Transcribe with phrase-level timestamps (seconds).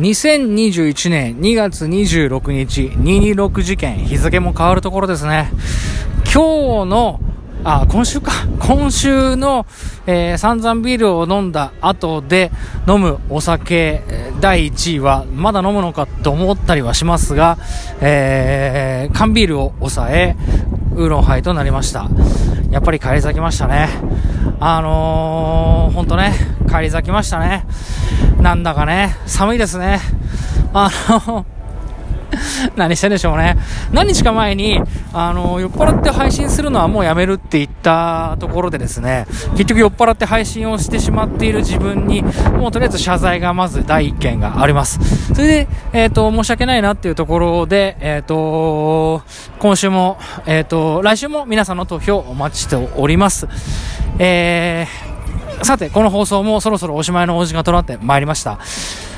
[0.00, 5.50] 2021年2月26日226事件日付も変わるところですね
[6.32, 7.20] 今日の
[7.64, 8.32] あ、今週か。
[8.58, 9.66] 今週の、
[10.06, 12.50] えー、散々ビールを飲んだ後で
[12.88, 14.02] 飲むお酒、
[14.40, 17.58] 第1位は、まだ飲むのかと思ったりはしますが、
[18.00, 20.36] えー、缶ビールを抑え、
[20.96, 22.08] ウーロンハイとなりました。
[22.70, 23.88] やっぱり帰り咲きましたね。
[24.58, 26.32] あのー、ほんとね、
[26.72, 27.64] 帰り咲きましたね。
[28.40, 30.00] なんだかね、寒いですね。
[30.72, 31.44] あの
[32.76, 33.56] 何してんでしょうね。
[33.92, 34.80] 何日か前に、
[35.12, 44.98] あの、酔っ払って配信するのはもうやめるって言ったところでですね、結局酔っ払って配信をしてしまっている自分に、もうとりあえず謝罪がまず第一件があります。
[45.34, 49.22] それで、えっ、ー、と、申し訳ないなっていうところで、えっ、ー、と、
[49.58, 53.46] 今週も、えっ、ー、と、来週も皆さんの投票をお待ちしております。
[54.18, 55.11] えー、
[55.62, 58.58] さて、この放送もそろそろおしまいのお時間となってまいりました。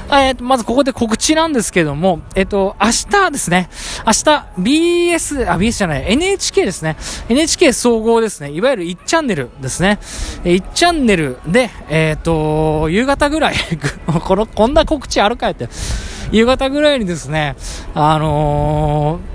[0.08, 3.70] えー、まずここで告知なんですけども、えっ、ー、と、明日ですね、
[4.06, 4.22] 明日
[4.58, 6.96] BS、あ、BS じゃない、NHK ですね、
[7.28, 9.98] NHK 総合ですね、いわゆる1チャンネルですね、
[10.44, 13.54] 1チャンネルで、えっ、ー、と、夕方ぐらい
[14.06, 15.68] この、こんな告知あるかって、
[16.30, 17.56] 夕方ぐらいにですね、
[17.94, 19.33] あのー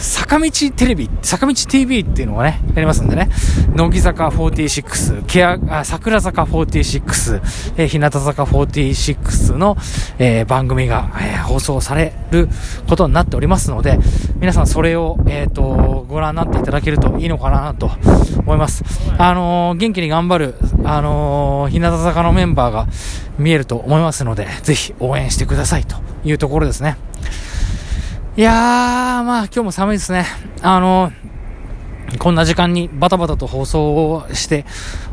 [0.00, 3.28] 坂道テレビ、坂道 TV っていうのがね、やりますんでね、
[3.74, 9.76] 乃木坂46、ケア、あ桜坂46、えー、日向坂46の、
[10.18, 12.48] えー、番組が、えー、放送される
[12.88, 13.98] ことになっておりますので、
[14.36, 17.90] 皆さんそれを、えっ、と、ご覧になっていただけるといいのかなと
[18.38, 18.82] 思います。
[19.18, 20.54] あの元気に頑張る、
[20.84, 22.86] あの日向坂のメンバーが
[23.38, 26.96] 見えると思いますので、ぜひ応援してくださいというところですね。
[28.40, 28.54] いやー、
[29.22, 30.24] まあ今日も寒いですね。
[30.62, 31.12] あの
[32.18, 34.64] こんな時間にバタバタと放送をして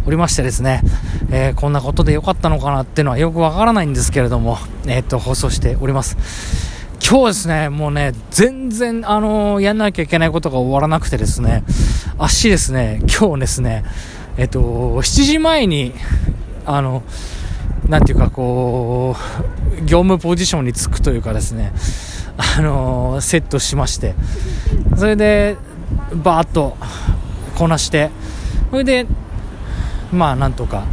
[0.05, 0.81] おりましてですね、
[1.29, 6.15] えー、こんなことで良かったのかなっていうのはよくわからないんですけれども、えー、っと、放送しております。
[7.05, 11.65] 今日ですね、もうね、全然、あのー、やんなきゃいけないことが終わらなくてですね、
[12.17, 13.83] 足ですね、今日ですね、
[14.37, 15.93] えっと、7時前に、
[16.65, 17.03] あの、
[17.89, 21.73] なんていうかこう、業務ポジションにつくというかですね、
[22.37, 24.15] あのー、セットしまして。
[24.95, 25.57] それで
[26.13, 26.77] バーッと
[27.55, 28.09] こなして。
[28.69, 29.05] それで
[30.11, 30.83] まあなんとか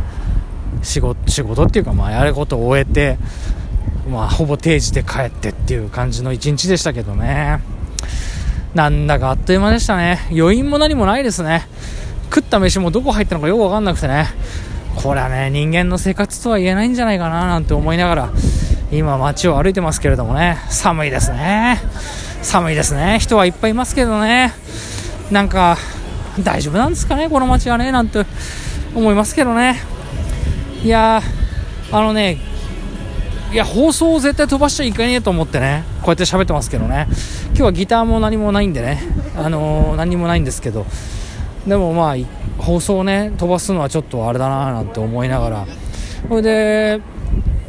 [0.83, 3.19] 仕事仕事っていうかまあやることを終えて
[4.11, 7.61] まあほぼ定時で帰ってっていう感じの一日でしたけどね。
[8.75, 10.21] なんだかあっという間でしたね。
[10.33, 11.67] 余韻も何もないですね。
[12.25, 14.27] 食った飯もどこ入ったのかよくわかんなくてね。
[14.97, 18.31] これはね人間の生活とは言えないんじゃないかななんて思いながら。
[18.97, 21.81] 今街を歩いてますけれどもね、寒いですね。
[22.43, 23.19] 寒いですね。
[23.19, 24.53] 人はいっぱいいますけどね。
[25.31, 25.77] なんか、
[26.41, 28.25] 大丈夫なんですかね、この街はね、なんて
[28.95, 29.81] 思いますけどね。
[30.83, 31.23] いや
[31.91, 32.39] あのね、
[33.53, 37.07] いや、放送を絶対飛ばしちゃいけねえと思ってね、こうやって喋ってますけどね。
[37.49, 39.01] 今日はギターも何もないんでね、
[39.37, 40.87] あのー、何もないんですけど、
[41.67, 42.17] でもまあ、
[42.59, 45.67] 放送をね、飛ばすのはちょっとあれだななんて思いながら、
[46.29, 47.01] それで、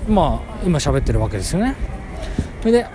[0.07, 1.75] まあ今喋ってるわけですよね。
[2.61, 2.88] それで、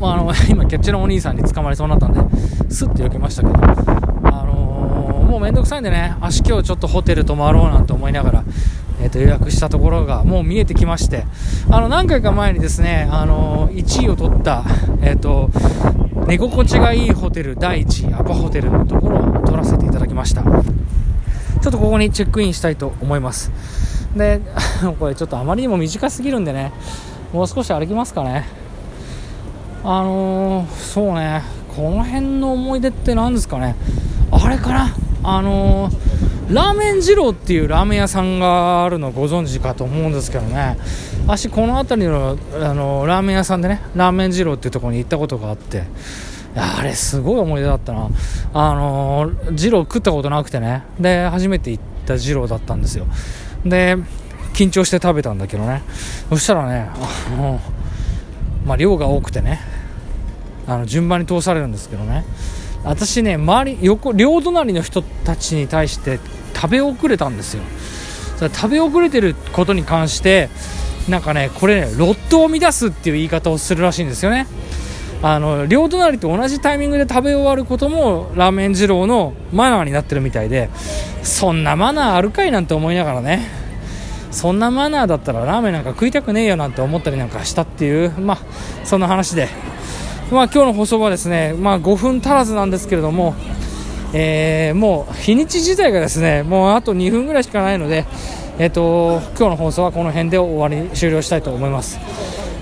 [0.00, 2.20] まあ、あの 今キャッチのお兄さんに捕まりそうになったんで
[2.68, 8.44] スッて避けましたけどあのー、もうめんどくさいんでね足今日ちょっとホテル泊まろうなんて思いながら
[9.02, 11.24] えー、と予約したところがもう見えてきまして
[11.70, 14.64] あの何回か前にですね、あの、1位を取った、
[15.02, 15.50] えーと、
[16.26, 20.42] 寝心地がいいホテル第1位アパホテルのところを取らせていただきました。
[20.42, 23.50] ちょっとここにチェックインしたいと思います。
[24.16, 24.40] で
[24.98, 26.72] これちょっとあまりにも短すぎるんでね
[27.32, 28.48] もう少し歩きますかね。
[29.82, 31.42] あのー、そうね
[31.74, 33.76] この辺の思い出って何ですかね。
[34.30, 40.76] あれかなあのー、ラーメン二郎っていうラーメン屋さんがあるのご存知かと思うんですけどね。
[41.26, 45.84] 私この辺りの、あの、ラーメン屋さんでねラーメン二郎っていうところに行ったことがあって。
[46.56, 48.08] あれすごい思い出だったな。
[48.52, 50.82] あの、二郎食ったことなくてね。
[50.98, 53.06] で初めて行った二郎だったんですよ。
[53.64, 53.96] で、
[54.54, 55.82] 緊張して食べたんだけどね。
[56.28, 57.60] そしたらね、あの、
[58.66, 59.60] まあ、量が多くてね、
[60.66, 62.24] あの、順番に通されるんですけどね。
[62.84, 66.18] 私ね、周り、横、両隣の人たちに対して
[66.54, 67.62] 食べ遅れたんですよ。
[68.36, 70.48] それ食べ遅れてることに関して、
[71.08, 74.46] なんかね、これね、ロットを乱すっていう言い方をするらしいんですよね。
[75.22, 80.70] あの両隣と同じタイミングで食べ終わることもラーメン二郎のマナーになってるみたいで
[81.22, 83.60] そんなマナーあるかいなんて思いながらね。
[84.30, 88.38] そんなマナーだったらラーメンなんか食いたくねえよなんて思ったりなんかしたっていうまあ
[88.84, 89.48] そんな話で。
[90.30, 93.34] まあ今日の放送はですねまあ5分足らずなんですけれども
[94.12, 98.04] えー、もう日にち自体がですねもうあと2分ぐらいしかないので
[98.58, 101.98] えっ、ー、と今日の放送はこの辺で終わり終了したいと思います。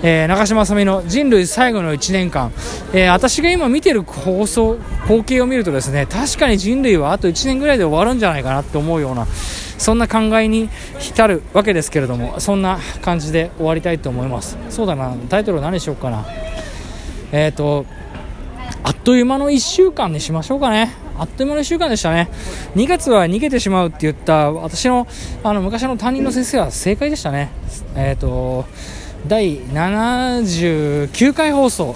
[0.01, 2.51] えー、中島さみの人類最後の1年間、
[2.93, 9.25] えー、私が今見てる放送光景を見るとですね確かに人類はあと1年ぐらいで終わるんじゃないかなって思うような
[9.79, 10.69] そんな考えに
[10.99, 14.57] 浸るわけですけれどもそんな感じで終わりたいと思います。
[14.69, 16.25] そうだなタイトル何しようかな。
[17.31, 17.85] えっ、ー、と
[18.83, 20.93] あっという間の1週間にしましょうかね。
[21.17, 22.29] あっという間の1週間でしたね。
[22.75, 25.07] 2月は逃げてしまうって言った私の
[25.43, 27.49] あの昔の担任の先生は正解でしたね。
[27.95, 28.65] えっ、ー、と
[29.27, 31.95] 第79回放送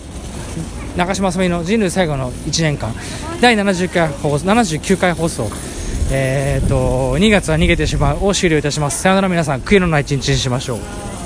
[0.95, 2.93] 中島さみの人類最後の1年間。
[3.41, 5.49] 第70回放79回放送。
[6.11, 8.25] えーと、2月は逃げてしまう。
[8.25, 9.01] を終了いたします。
[9.01, 11.12] さよなら皆さん悔いのない一日にしましょう。